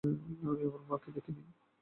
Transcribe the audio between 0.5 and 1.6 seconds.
আমি আমার মাকে দেখিনি।